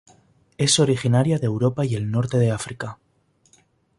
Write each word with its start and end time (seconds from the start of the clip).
Es 0.57 0.79
originaria 0.79 1.37
de 1.37 1.45
Europa 1.45 1.85
y 1.85 1.93
el 1.93 2.09
norte 2.09 2.39
de 2.39 2.49
África. 2.49 2.97